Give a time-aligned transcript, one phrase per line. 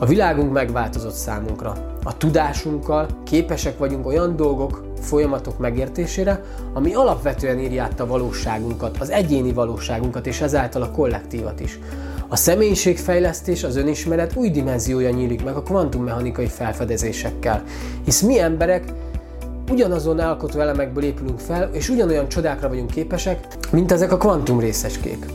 [0.00, 1.96] A világunk megváltozott számunkra.
[2.02, 9.10] A tudásunkkal képesek vagyunk olyan dolgok, folyamatok megértésére, ami alapvetően írja át a valóságunkat, az
[9.10, 11.78] egyéni valóságunkat és ezáltal a kollektívat is.
[12.28, 17.62] A személyiségfejlesztés, az önismeret új dimenziója nyílik meg a kvantummechanikai felfedezésekkel,
[18.04, 18.92] hisz mi emberek
[19.70, 25.26] ugyanazon alkotó elemekből épülünk fel, és ugyanolyan csodákra vagyunk képesek, mint ezek a kvantum részecskék.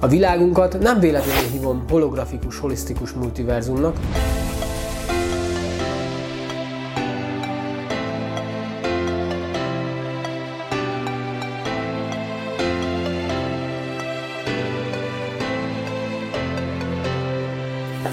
[0.00, 3.96] A világunkat nem véletlenül hívom holografikus, holisztikus multiverzumnak,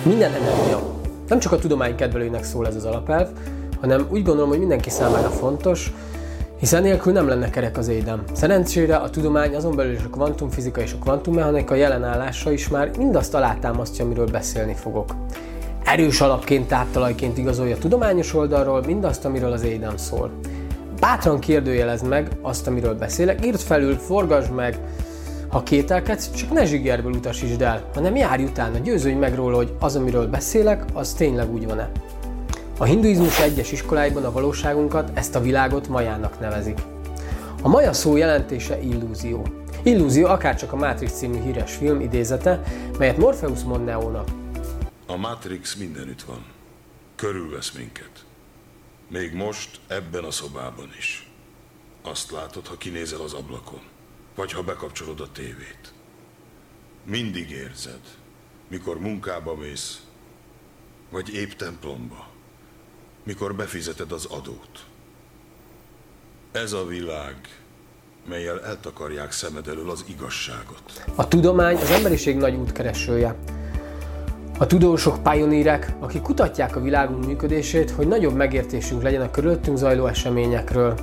[0.06, 0.80] Minden energia.
[1.28, 3.28] Nem csak a tudomány kedvelőinek szól ez az alapelv,
[3.82, 5.94] hanem úgy gondolom, hogy mindenki számára fontos,
[6.66, 8.24] hiszen nélkül nem lenne kerek az édem.
[8.34, 13.34] Szerencsére a tudomány, azon belül is a kvantumfizika és a kvantummechanika jelenállása is már mindazt
[13.34, 15.16] alátámasztja, amiről beszélni fogok.
[15.84, 20.32] Erős alapként, táptalajként igazolja tudományos oldalról mindazt, amiről az édem szól.
[21.00, 24.80] Bátran kérdőjelezd meg azt, amiről beszélek, írd felül, forgasd meg,
[25.50, 29.96] ha kételkedsz, csak ne zsigerből utasítsd el, hanem járj utána, győződj meg róla, hogy az,
[29.96, 31.90] amiről beszélek, az tényleg úgy van-e.
[32.78, 36.80] A hinduizmus egyes iskoláiban a valóságunkat, ezt a világot majának nevezik.
[37.62, 39.48] A maja szó jelentése illúzió.
[39.84, 42.64] Illúzió akárcsak a Matrix című híres film idézete,
[42.98, 44.28] melyet Morpheus mond Neónak.
[45.08, 46.46] A Matrix mindenütt van.
[47.16, 48.26] Körülvesz minket.
[49.08, 51.30] Még most ebben a szobában is.
[52.04, 53.82] Azt látod, ha kinézel az ablakon,
[54.36, 55.94] vagy ha bekapcsolod a tévét.
[57.04, 58.02] Mindig érzed,
[58.68, 60.02] mikor munkába mész,
[61.10, 62.34] vagy épp templomba
[63.26, 64.86] mikor befizeted az adót.
[66.52, 67.36] Ez a világ,
[68.30, 71.04] melyel eltakarják szemed elől az igazságot.
[71.16, 73.36] A tudomány az emberiség nagy útkeresője.
[74.58, 80.06] A tudósok, pionírek, akik kutatják a világunk működését, hogy nagyobb megértésünk legyen a körülöttünk zajló
[80.06, 81.00] eseményekről.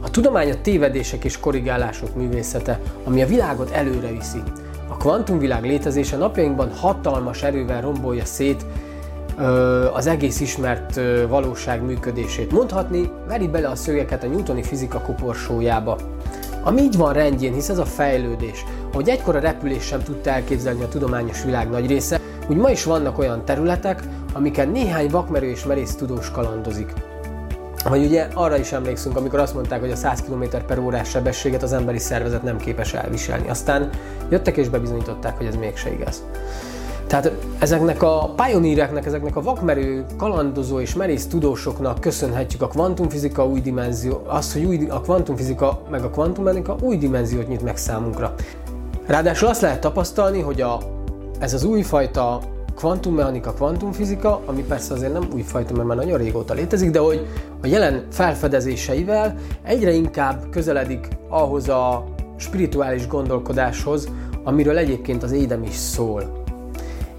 [0.00, 4.42] A tudomány a tévedések és korrigálások művészete, ami a világot előre viszi.
[4.88, 8.64] A kvantumvilág létezése napjainkban hatalmas erővel rombolja szét
[9.92, 12.52] az egész ismert valóság működését.
[12.52, 15.96] Mondhatni, veri bele a szögeket a newtoni fizika koporsójába.
[16.64, 18.64] Ami így van rendjén, hisz ez a fejlődés.
[18.92, 22.84] Ahogy egykor a repülés sem tudta elképzelni a tudományos világ nagy része, úgy ma is
[22.84, 26.92] vannak olyan területek, amiken néhány vakmerő és merész tudós kalandozik.
[27.88, 31.62] Vagy ugye arra is emlékszünk, amikor azt mondták, hogy a 100 km per órás sebességet
[31.62, 33.48] az emberi szervezet nem képes elviselni.
[33.48, 33.90] Aztán
[34.28, 36.22] jöttek és bebizonyították, hogy ez mégse igaz.
[37.12, 43.60] Tehát ezeknek a pioníreknek, ezeknek a vakmerő, kalandozó és merész tudósoknak köszönhetjük a kvantumfizika új
[43.60, 48.34] dimenzió, azt, hogy új, a kvantumfizika meg a kvantummechanika új dimenziót nyit meg számunkra.
[49.06, 50.78] Ráadásul azt lehet tapasztalni, hogy a,
[51.38, 52.40] ez az újfajta
[52.74, 57.26] kvantummechanika, kvantumfizika, ami persze azért nem újfajta, mert már nagyon régóta létezik, de hogy
[57.62, 62.04] a jelen felfedezéseivel egyre inkább közeledik ahhoz a
[62.36, 64.08] spirituális gondolkodáshoz,
[64.44, 66.41] amiről egyébként az édem is szól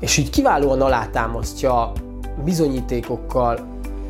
[0.03, 1.91] és így kiválóan alátámasztja
[2.44, 3.59] bizonyítékokkal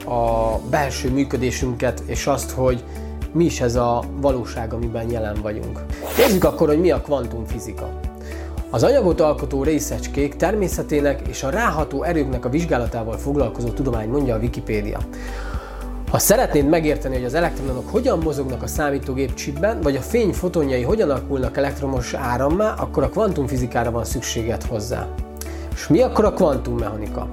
[0.06, 2.84] a belső működésünket, és azt, hogy
[3.32, 5.80] mi is ez a valóság, amiben jelen vagyunk.
[6.18, 8.00] Nézzük akkor, hogy mi a kvantumfizika.
[8.70, 14.40] Az anyagot alkotó részecskék természetének és a ráható erőknek a vizsgálatával foglalkozó tudomány mondja a
[14.40, 15.00] Wikipédia.
[16.10, 20.82] Ha szeretnéd megérteni, hogy az elektronok hogyan mozognak a számítógép chipben, vagy a fény fotonjai
[20.82, 25.08] hogyan alakulnak elektromos árammá, akkor a kvantumfizikára van szükséged hozzá.
[25.74, 27.28] És mi akkor a kvantummechanika?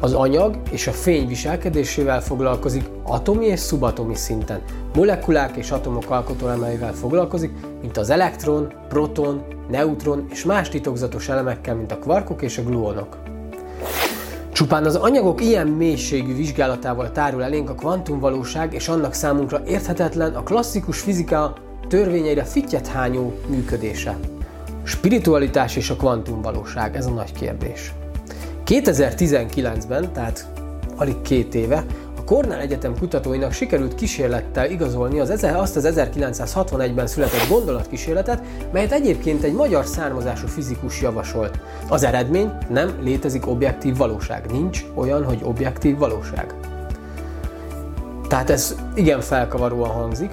[0.00, 4.60] Az anyag és a fény viselkedésével foglalkozik atomi és szubatomi szinten.
[4.94, 11.92] Molekulák és atomok alkotóelemeivel foglalkozik, mint az elektron, proton, neutron és más titokzatos elemekkel, mint
[11.92, 13.16] a kvarkok és a gluonok.
[14.52, 20.42] Csupán az anyagok ilyen mélységű vizsgálatával tárul elénk a kvantumvalóság és annak számunkra érthetetlen a
[20.42, 21.52] klasszikus fizika
[21.88, 24.18] törvényeire fittyet hányó működése.
[24.86, 27.92] Spiritualitás és a kvantumvalóság, ez a nagy kérdés.
[28.66, 30.46] 2019-ben, tehát
[30.96, 31.84] alig két éve,
[32.16, 38.42] a Cornell Egyetem kutatóinak sikerült kísérlettel igazolni az, azt az 1961-ben született gondolatkísérletet,
[38.72, 41.60] melyet egyébként egy magyar származású fizikus javasolt.
[41.88, 44.50] Az eredmény nem létezik objektív valóság.
[44.50, 46.54] Nincs olyan, hogy objektív valóság.
[48.28, 50.30] Tehát ez igen felkavaróan hangzik,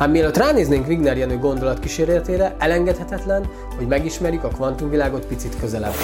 [0.00, 3.46] Ám mielőtt ránéznénk Wigner Jenő gondolatkísérletére, elengedhetetlen,
[3.80, 5.94] hogy megismerjük a kvantumvilágot picit közelebb.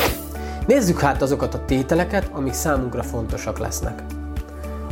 [0.67, 4.03] Nézzük hát azokat a tételeket, amik számunkra fontosak lesznek.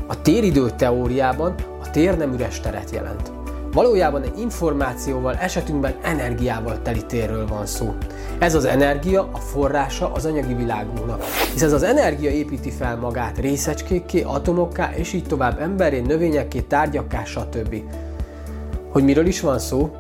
[0.07, 3.33] A téridő teóriában a tér nem üres teret jelent.
[3.73, 7.95] Valójában egy információval, esetünkben energiával teli térről van szó.
[8.39, 11.23] Ez az energia a forrása az anyagi világunknak,
[11.53, 17.25] hisz ez az energia építi fel magát részecskékké, atomokká, és így tovább emberé, növényekké, tárgyakká,
[17.25, 17.83] stb.
[18.93, 19.97] Hogy miről is van szó?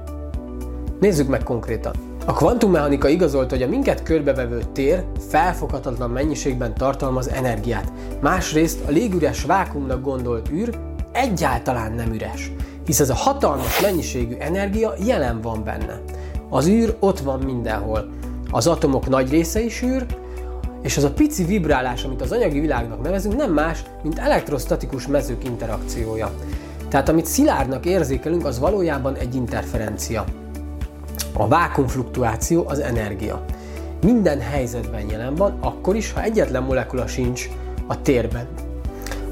[1.00, 2.13] Nézzük meg konkrétan.
[2.26, 7.92] A kvantummechanika igazolta, hogy a minket körbevevő tér felfoghatatlan mennyiségben tartalmaz energiát.
[8.20, 10.78] Másrészt a légüres vákumnak gondolt űr
[11.12, 12.52] egyáltalán nem üres,
[12.86, 16.00] hisz ez a hatalmas mennyiségű energia jelen van benne.
[16.48, 18.08] Az űr ott van mindenhol.
[18.50, 20.06] Az atomok nagy része is űr,
[20.82, 25.44] és az a pici vibrálás, amit az anyagi világnak nevezünk, nem más, mint elektrostatikus mezők
[25.44, 26.30] interakciója.
[26.88, 30.24] Tehát amit szilárdnak érzékelünk, az valójában egy interferencia.
[31.36, 33.44] A vákumfluktuáció az energia.
[34.04, 37.48] Minden helyzetben jelen van, akkor is, ha egyetlen molekula sincs
[37.86, 38.46] a térben.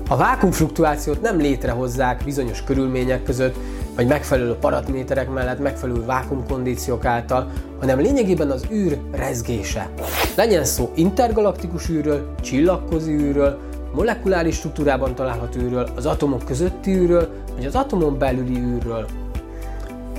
[0.09, 3.57] A vákumfluktuációt nem létrehozzák bizonyos körülmények között,
[3.97, 7.51] vagy megfelelő paraméterek mellett, megfelelő vákumkondíciók által,
[7.81, 9.91] hanem lényegében az űr rezgése.
[10.37, 13.59] Legyen szó intergalaktikus űrről, csillagközi űrről,
[13.95, 19.07] molekuláris struktúrában található űrről, az atomok közötti űrről, vagy az atomon belüli űrről,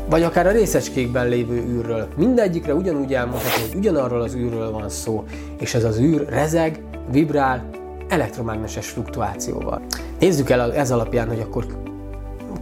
[0.10, 2.08] vagy akár a részecskékben lévő űrről.
[2.18, 5.24] Mindegyikre ugyanúgy elmondható, hogy ugyanarról az űrről van szó,
[5.60, 7.70] és ez az űr rezeg, vibrál,
[8.10, 9.82] elektromágneses fluktuációval.
[10.20, 11.66] Nézzük el ez alapján, hogy akkor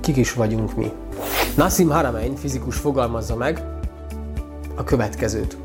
[0.01, 0.91] kik is vagyunk mi.
[1.55, 3.63] Nassim Haramein fizikus fogalmazza meg
[4.75, 5.57] a következőt.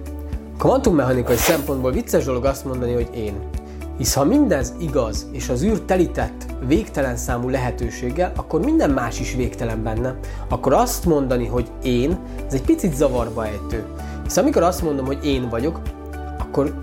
[0.59, 3.35] Kvantummechanikai szempontból vicces dolog azt mondani, hogy én.
[3.99, 9.35] Hisz ha mindez igaz, és az űr telített végtelen számú lehetőséggel, akkor minden más is
[9.35, 10.15] végtelen benne.
[10.49, 13.85] Akkor azt mondani, hogy én, ez egy picit zavarba ejtő.
[14.23, 15.81] Hisz amikor azt mondom, hogy én vagyok,
[16.39, 16.75] akkor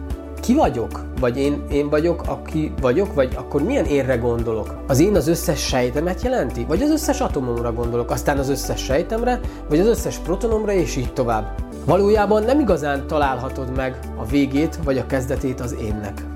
[0.42, 1.06] ki vagyok?
[1.20, 3.14] Vagy én, én vagyok, aki vagyok?
[3.14, 4.76] Vagy akkor milyen érre gondolok?
[4.88, 6.66] Az én az összes sejtemet jelenti?
[6.68, 8.12] Vagy az összes atomomra gondolok?
[8.12, 9.40] Aztán az összes sejtemre?
[9.70, 10.72] Vagy az összes protonomra?
[10.72, 11.56] És így tovább.
[11.86, 16.33] Valójában nem igazán találhatod meg a végét vagy a kezdetét az énnek.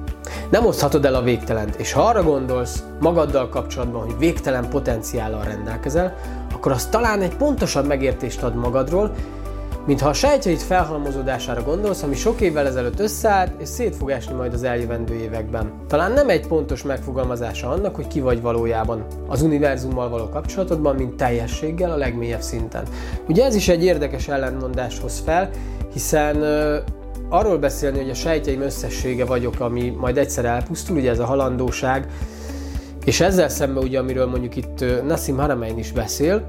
[0.49, 6.15] Nem oszthatod el a végtelent, és ha arra gondolsz magaddal kapcsolatban, hogy végtelen potenciállal rendelkezel,
[6.53, 9.11] akkor az talán egy pontosabb megértést ad magadról,
[9.85, 14.53] mintha a sejtjeid felhalmozódására gondolsz, ami sok évvel ezelőtt összeállt, és szét fog esni majd
[14.53, 15.71] az eljövendő években.
[15.87, 21.15] Talán nem egy pontos megfogalmazása annak, hogy ki vagy valójában az univerzummal való kapcsolatodban, mint
[21.15, 22.83] teljességgel a legmélyebb szinten.
[23.27, 25.49] Ugye ez is egy érdekes ellentmondás hoz fel,
[25.93, 26.35] hiszen
[27.29, 32.07] arról beszélni, hogy a sejtjeim összessége vagyok, ami majd egyszer elpusztul, ugye ez a halandóság,
[33.05, 36.45] és ezzel szemben ugye, amiről mondjuk itt Nassim Haramein is beszél,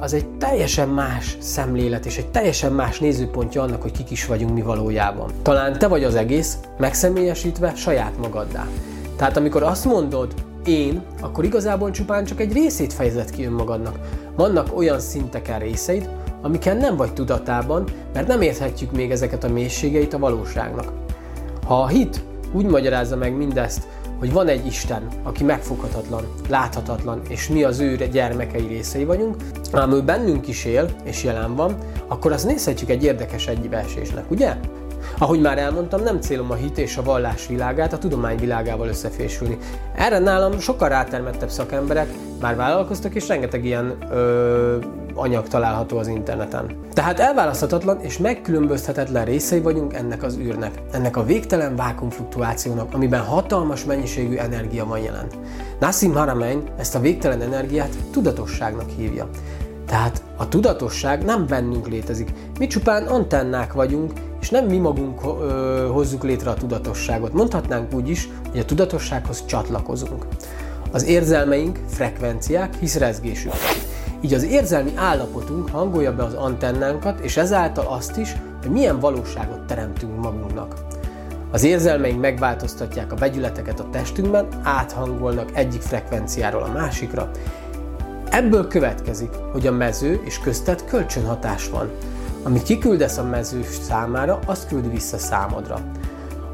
[0.00, 4.54] az egy teljesen más szemlélet és egy teljesen más nézőpontja annak, hogy kik is vagyunk
[4.54, 5.30] mi valójában.
[5.42, 8.66] Talán te vagy az egész, megszemélyesítve saját magaddá.
[9.16, 10.34] Tehát amikor azt mondod,
[10.64, 13.98] én, akkor igazából csupán csak egy részét fejezed ki önmagadnak.
[14.36, 16.08] Vannak olyan szinteken részeid,
[16.42, 17.84] amiken nem vagy tudatában,
[18.14, 20.92] mert nem érthetjük még ezeket a mélységeit a valóságnak.
[21.66, 23.82] Ha a hit úgy magyarázza meg mindezt,
[24.18, 29.36] hogy van egy Isten, aki megfoghatatlan, láthatatlan, és mi az ő gyermekei részei vagyunk,
[29.72, 31.76] ám ő bennünk is él, és jelen van,
[32.06, 34.56] akkor azt nézhetjük egy érdekes egybeesésnek, ugye?
[35.18, 39.58] Ahogy már elmondtam, nem célom a hit és a vallás világát a tudomány világával összefésülni.
[39.94, 42.08] Erre nálam sokkal rátermettebb szakemberek
[42.40, 44.76] már vállalkoztak, és rengeteg ilyen ö,
[45.14, 46.76] anyag található az interneten.
[46.92, 53.84] Tehát elválaszthatatlan és megkülönbözhetetlen részei vagyunk ennek az űrnek, ennek a végtelen vákumfluktuációnak, amiben hatalmas
[53.84, 55.26] mennyiségű energia van jelen.
[55.80, 59.28] Nassim Haramein ezt a végtelen energiát tudatosságnak hívja.
[59.86, 62.32] Tehát a tudatosság nem bennünk létezik.
[62.58, 67.32] Mi csupán antennák vagyunk, és nem mi magunk ö, hozzuk létre a tudatosságot.
[67.32, 70.26] Mondhatnánk úgy is, hogy a tudatossághoz csatlakozunk.
[70.90, 73.52] Az érzelmeink frekvenciák, hisz rezgésük.
[74.20, 79.66] Így az érzelmi állapotunk hangolja be az antennánkat, és ezáltal azt is, hogy milyen valóságot
[79.66, 80.74] teremtünk magunknak.
[81.50, 87.30] Az érzelmeink megváltoztatják a vegyületeket a testünkben, áthangolnak egyik frekvenciáról a másikra.
[88.30, 91.90] Ebből következik, hogy a mező és köztet kölcsönhatás van.
[92.42, 95.80] Amit kiküldesz a mező számára, azt küldi vissza számodra.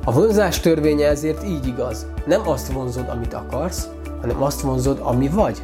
[0.04, 2.06] A vonzás törvénye ezért így igaz.
[2.26, 3.88] Nem azt vonzod, amit akarsz,
[4.20, 5.62] hanem azt vonzod, ami vagy.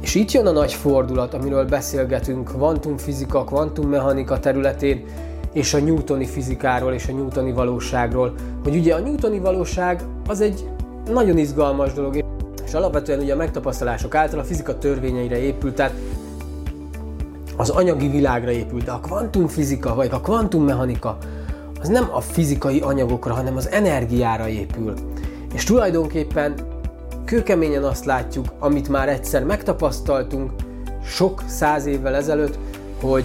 [0.00, 5.04] És itt jön a nagy fordulat, amiről beszélgetünk kvantumfizika, kvantummechanika területén,
[5.56, 8.34] és a newtoni fizikáról és a newtoni valóságról,
[8.64, 10.68] hogy ugye a newtoni valóság az egy
[11.12, 12.24] nagyon izgalmas dolog,
[12.66, 15.92] és alapvetően ugye a megtapasztalások által a fizika törvényeire épült, tehát
[17.56, 21.18] az anyagi világra épült, de a kvantumfizika vagy a kvantummechanika
[21.80, 24.94] az nem a fizikai anyagokra, hanem az energiára épül.
[25.54, 26.54] És tulajdonképpen
[27.24, 30.50] kőkeményen azt látjuk, amit már egyszer megtapasztaltunk
[31.04, 32.58] sok száz évvel ezelőtt,
[33.00, 33.24] hogy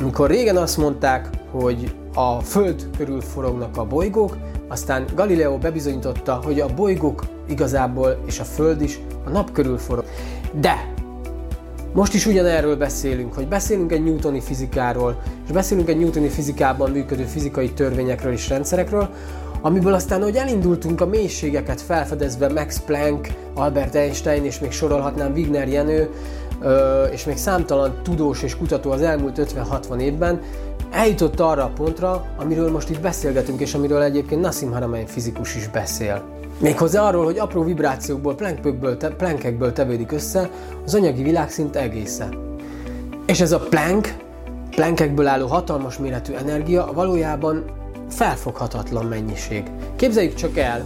[0.00, 4.36] amikor régen azt mondták, hogy a Föld körül forognak a bolygók,
[4.68, 10.04] aztán Galileo bebizonyította, hogy a bolygók igazából és a Föld is a nap körül forog.
[10.60, 10.92] De
[11.92, 17.24] most is ugyanerről beszélünk, hogy beszélünk egy newtoni fizikáról, és beszélünk egy newtoni fizikában működő
[17.24, 19.08] fizikai törvényekről és rendszerekről,
[19.60, 25.68] amiből aztán, hogy elindultunk a mélységeket felfedezve Max Planck, Albert Einstein, és még sorolhatnám Wigner
[25.68, 26.10] Jenő,
[27.10, 30.40] és még számtalan tudós és kutató az elmúlt 50-60 évben,
[30.90, 35.68] eljutott arra a pontra, amiről most itt beszélgetünk, és amiről egyébként Nassim Haramein fizikus is
[35.68, 36.22] beszél.
[36.58, 40.50] Méghozzá arról, hogy apró vibrációkból, plankekből, te, plankekből tevődik össze
[40.84, 42.28] az anyagi világ szinte egésze.
[43.26, 44.14] És ez a plank,
[44.70, 47.64] plankekből álló hatalmas méretű energia valójában
[48.10, 49.62] felfoghatatlan mennyiség.
[49.96, 50.84] Képzeljük csak el,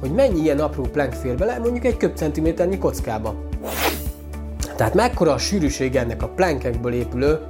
[0.00, 3.34] hogy mennyi ilyen apró plank fér bele mondjuk egy köbcentiméternyi kockába.
[4.76, 7.40] Tehát mekkora a sűrűség ennek a plankekből épülő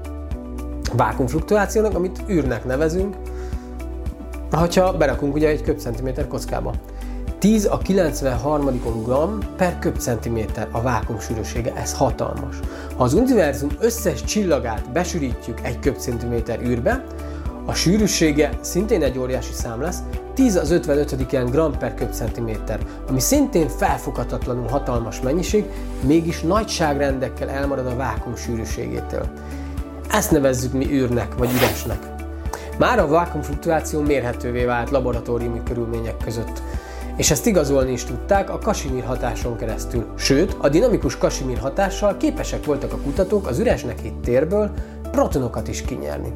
[0.92, 3.16] vákumfluktuációnak, amit űrnek nevezünk,
[4.50, 6.72] ha berakunk ugye egy köbcentiméter kockába.
[7.38, 8.80] 10 a 93.
[9.04, 12.56] gram per köbcentiméter a vákum sűrűsége, ez hatalmas.
[12.96, 17.04] Ha az univerzum összes csillagát besűrítjük egy köbcentiméter űrbe,
[17.66, 19.98] a sűrűsége szintén egy óriási szám lesz,
[20.34, 21.32] 10 az 55.
[21.32, 25.64] ilyen gram per köbcentiméter, ami szintén felfoghatatlanul hatalmas mennyiség,
[26.00, 29.30] mégis nagyságrendekkel elmarad a vákum sűrűségétől.
[30.12, 31.98] Ezt nevezzük mi űrnek vagy üresnek.
[32.78, 36.62] Már a vákumfluktuáció mérhetővé vált laboratóriumi körülmények között,
[37.16, 40.06] és ezt igazolni is tudták a Kasimir hatáson keresztül.
[40.16, 44.70] Sőt, a dinamikus Kasimir hatással képesek voltak a kutatók az üresnek hitt térből
[45.10, 46.32] protonokat is kinyerni.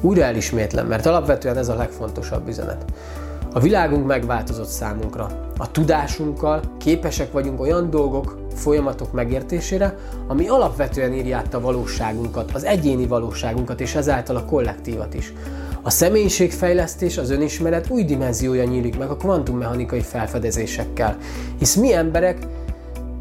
[0.00, 2.84] Újra elismétlem, mert alapvetően ez a legfontosabb üzenet.
[3.52, 5.50] A világunk megváltozott számunkra.
[5.56, 12.64] A tudásunkkal képesek vagyunk olyan dolgok, folyamatok megértésére, ami alapvetően írja át a valóságunkat, az
[12.64, 15.32] egyéni valóságunkat és ezáltal a kollektívat is.
[15.82, 21.16] A személyiségfejlesztés, az önismeret új dimenziója nyílik meg a kvantummechanikai felfedezésekkel,
[21.58, 22.46] hisz mi emberek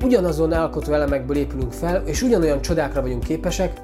[0.03, 3.79] ugyanazon alkotó elemekből épülünk fel, és ugyanolyan csodákra vagyunk képesek,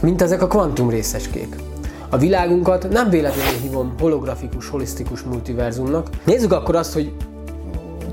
[0.00, 1.56] mint ezek a kvantum részecskék.
[2.08, 6.08] A világunkat nem véletlenül hívom holografikus, holisztikus multiverzumnak.
[6.24, 7.12] Nézzük akkor azt, hogy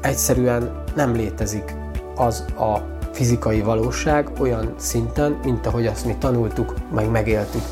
[0.00, 1.74] egyszerűen nem létezik
[2.16, 2.78] az a
[3.18, 7.62] fizikai valóság olyan szinten, mint ahogy azt mi tanultuk, meg megéltük.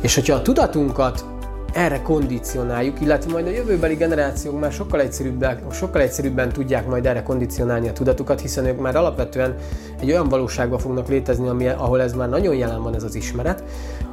[0.00, 1.24] És hogyha a tudatunkat
[1.72, 7.22] erre kondicionáljuk, illetve majd a jövőbeli generációk már sokkal egyszerűbben, sokkal egyszerűbben tudják majd erre
[7.22, 9.54] kondicionálni a tudatukat, hiszen ők már alapvetően
[10.00, 13.64] egy olyan valóságban fognak létezni, ami, ahol ez már nagyon jelen van ez az ismeret,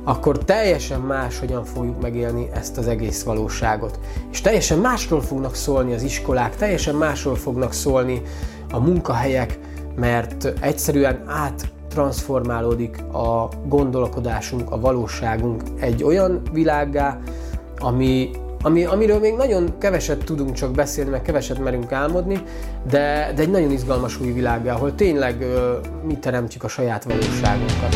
[0.03, 3.99] akkor teljesen más hogyan fogjuk megélni ezt az egész valóságot.
[4.31, 8.21] És teljesen másról fognak szólni az iskolák, teljesen másról fognak szólni
[8.71, 9.59] a munkahelyek,
[9.95, 17.19] mert egyszerűen át transformálódik a gondolkodásunk, a valóságunk egy olyan világgá,
[17.79, 18.29] ami,
[18.61, 22.43] ami, amiről még nagyon keveset tudunk csak beszélni, meg keveset merünk álmodni,
[22.89, 27.95] de, de egy nagyon izgalmas új világ, ahol tényleg ö, mi teremtjük a saját valóságunkat.